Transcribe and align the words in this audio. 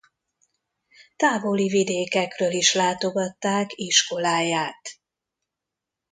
Távoli 1.15 1.67
vidékekről 1.67 2.51
is 2.51 2.73
látogatták 2.73 3.71
iskoláját. 3.75 4.99